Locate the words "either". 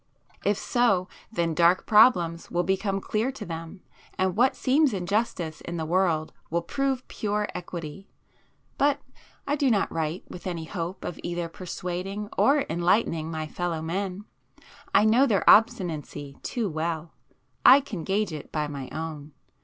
11.21-11.47